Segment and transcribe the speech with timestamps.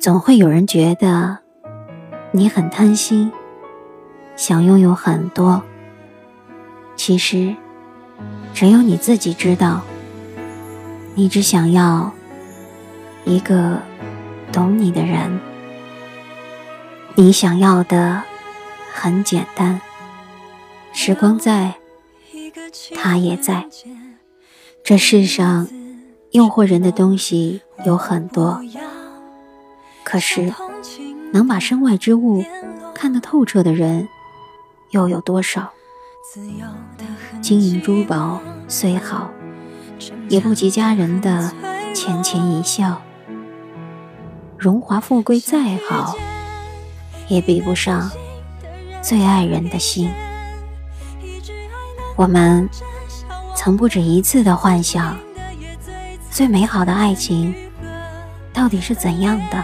[0.00, 1.36] 总会有人觉得
[2.32, 3.30] 你很贪心，
[4.34, 5.62] 想拥有很多。
[6.96, 7.54] 其实，
[8.54, 9.82] 只有你自己知道，
[11.14, 12.10] 你只想要
[13.26, 13.78] 一个
[14.50, 15.38] 懂你的人。
[17.14, 18.22] 你想要的
[18.94, 19.82] 很简单，
[20.94, 21.74] 时光在，
[22.94, 23.66] 他也在。
[24.82, 25.68] 这世上
[26.30, 28.62] 诱惑人的东西有很多，
[30.10, 30.52] 可是
[31.32, 32.44] 能把身外之物
[32.92, 34.08] 看得透彻的人
[34.90, 35.70] 又有多少？
[37.40, 39.30] 金银珠宝虽好，
[40.28, 41.52] 也不及家人的
[41.94, 42.96] 浅浅一笑；
[44.58, 46.16] 荣华富贵再好，
[47.28, 48.10] 也比不上
[49.00, 50.10] 最爱人的心。
[52.16, 52.68] 我们。
[53.56, 55.14] 曾不止一次的幻想，
[56.30, 57.54] 最美好的爱情
[58.54, 59.62] 到底是怎样的？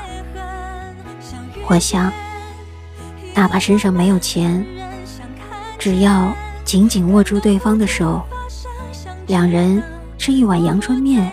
[1.69, 2.12] 我想，
[3.34, 4.64] 哪怕身上没有钱，
[5.78, 6.33] 只要
[6.64, 8.22] 紧紧握住对方的手，
[9.27, 9.83] 两人
[10.17, 11.33] 吃一碗阳春面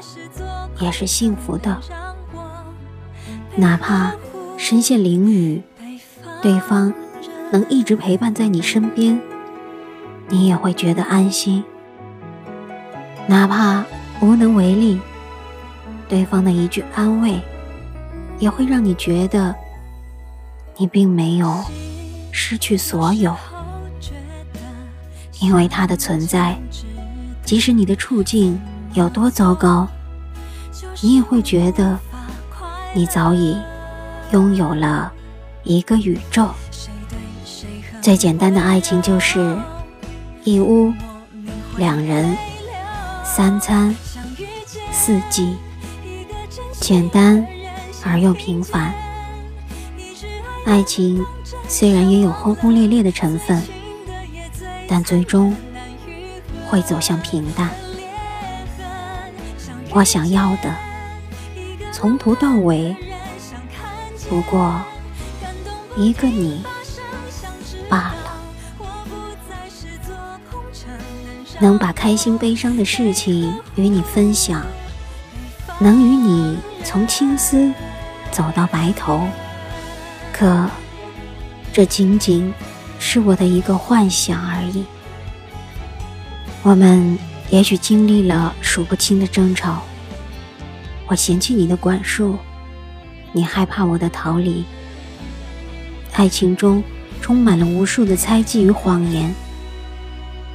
[0.79, 1.79] 也是幸福的。
[3.55, 4.11] 哪怕
[4.57, 5.61] 身陷囹圄，
[6.41, 6.91] 对方
[7.51, 9.21] 能一直陪伴在你身边，
[10.29, 11.63] 你也会觉得安心。
[13.27, 13.85] 哪怕
[14.19, 14.99] 无能为力，
[16.09, 17.39] 对方的一句安慰，
[18.39, 19.55] 也会让你觉得
[20.77, 21.63] 你并没有
[22.31, 23.35] 失去所有。
[25.41, 26.57] 因为他的存在，
[27.43, 28.59] 即使你的处境
[28.93, 29.87] 有多糟糕，
[31.01, 31.99] 你也会觉得
[32.93, 33.57] 你早已
[34.31, 35.11] 拥有了
[35.63, 36.49] 一个宇宙。
[38.01, 39.57] 最简单的爱情就是
[40.43, 40.93] 一屋
[41.77, 42.35] 两人。
[43.25, 43.95] 三餐
[44.91, 45.55] 四季，
[46.79, 47.43] 简单
[48.05, 48.93] 而又平凡。
[50.65, 51.25] 爱情
[51.67, 53.61] 虽然也有轰轰烈烈的成分，
[54.87, 55.55] 但最终
[56.67, 57.69] 会走向平淡。
[59.91, 60.75] 我想要的，
[61.91, 62.95] 从头到尾，
[64.29, 64.81] 不过
[65.95, 66.63] 一个你
[67.89, 68.15] 罢了。
[71.59, 74.65] 能把开心悲伤的事情与你分享，
[75.79, 77.71] 能与你从青丝
[78.31, 79.27] 走到白头，
[80.33, 80.69] 可
[81.71, 82.53] 这仅仅
[82.99, 84.83] 是我的一个幻想而已。
[86.63, 87.17] 我们
[87.49, 89.83] 也许经历了数不清的争吵，
[91.07, 92.37] 我嫌弃你的管束，
[93.31, 94.65] 你害怕我的逃离。
[96.13, 96.83] 爱情中
[97.21, 99.33] 充满了无数的猜忌与谎言，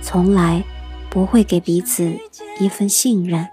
[0.02, 0.62] 从来。
[1.10, 2.18] 不会给彼此
[2.60, 3.48] 一份信任，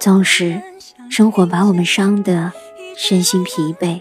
[0.00, 0.62] 纵使
[1.10, 2.50] 生活把我们伤得
[2.96, 4.00] 身心疲惫，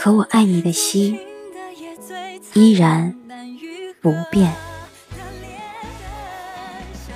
[0.00, 1.18] 可我爱你的心
[2.54, 3.16] 依然
[4.00, 4.54] 不变。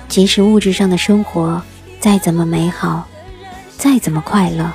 [0.09, 1.63] 即使物质上的生活
[2.01, 3.07] 再怎么美好，
[3.77, 4.73] 再怎么快乐，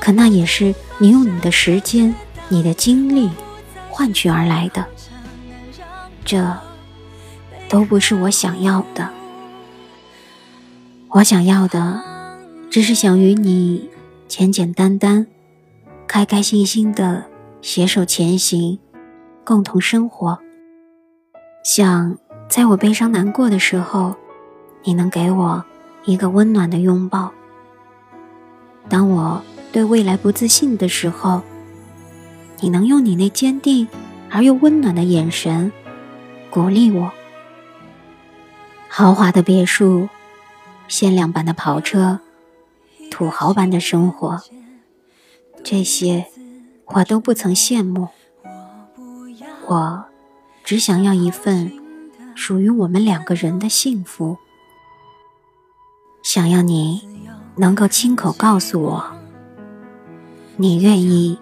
[0.00, 2.12] 可那也是你用你的时间、
[2.48, 3.30] 你的精力
[3.88, 4.84] 换取而来的。
[6.24, 6.58] 这。
[7.68, 9.08] 都不是我想要的，
[11.08, 12.02] 我想要的，
[12.70, 13.88] 只是想与你
[14.28, 15.26] 简简单单、
[16.12, 17.24] 开开心心的
[17.62, 18.78] 携手前行，
[19.46, 20.38] 共同生活。
[21.64, 22.18] 想
[22.50, 24.14] 在我悲伤难过的时候，
[24.84, 25.64] 你能给我
[26.04, 27.32] 一个温暖的拥抱；
[28.90, 29.42] 当我
[29.72, 31.40] 对未来不自信的时候，
[32.60, 33.88] 你能用你那坚定
[34.28, 35.72] 而又温暖的眼神
[36.50, 37.10] 鼓励我。
[38.86, 40.10] 豪华的别墅，
[40.88, 42.20] 限量版的跑车，
[43.10, 44.38] 土豪般的生活，
[45.64, 46.26] 这些
[46.86, 48.08] 我都不曾羡慕。
[49.66, 50.04] 我
[50.64, 51.72] 只想要一份
[52.34, 54.36] 属于我们两个人的幸福。
[56.22, 57.08] 想要你
[57.56, 59.04] 能够亲口告诉我，
[60.56, 61.38] 你愿意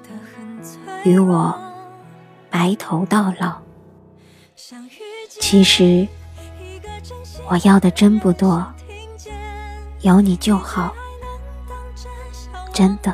[1.04, 1.54] 与我
[2.50, 3.58] 白头到老。
[5.28, 6.06] 其实。
[7.48, 8.64] 我要的真不多，
[10.02, 10.94] 有你就好，
[12.72, 13.12] 真的。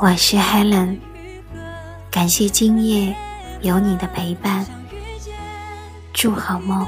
[0.00, 0.98] 我是 Helen，
[2.08, 3.16] 感谢今夜
[3.62, 4.64] 有你的陪伴，
[6.12, 6.86] 祝好梦。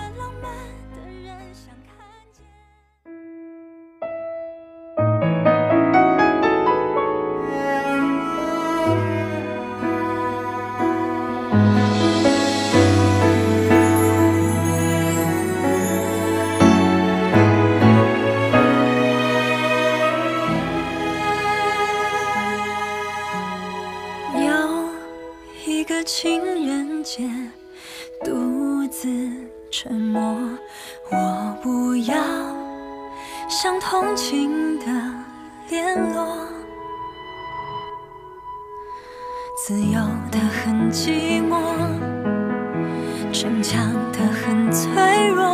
[26.12, 27.22] 情人节
[28.24, 29.08] 独自
[29.70, 30.20] 沉默，
[31.08, 32.16] 我不要
[33.48, 34.86] 像同情的
[35.68, 36.48] 联络，
[39.56, 40.00] 自由
[40.32, 41.60] 的很寂寞，
[43.32, 45.46] 逞强的很脆弱。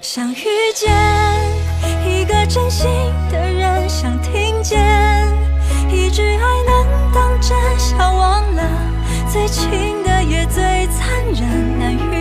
[0.00, 0.92] 想遇见
[2.08, 3.05] 一个真心。
[9.36, 12.15] 最亲的也最残忍难遇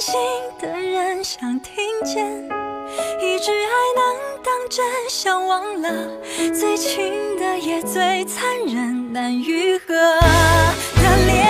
[0.00, 0.14] 心
[0.58, 2.26] 的人想听见
[3.20, 5.92] 一句爱能当真想忘了
[6.58, 9.94] 最亲的也最残忍难愈合。
[9.94, 11.49] 的脸